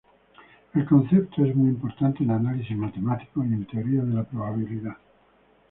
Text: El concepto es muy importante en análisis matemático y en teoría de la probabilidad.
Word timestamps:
El 0.73 0.83
concepto 0.87 1.45
es 1.45 1.55
muy 1.55 1.69
importante 1.69 2.23
en 2.23 2.31
análisis 2.31 2.75
matemático 2.75 3.43
y 3.45 3.49
en 3.53 3.65
teoría 3.67 4.01
de 4.01 4.13
la 4.15 4.23
probabilidad. 4.23 4.97